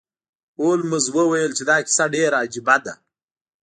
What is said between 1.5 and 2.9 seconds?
چې دا کیسه ډیره عجیبه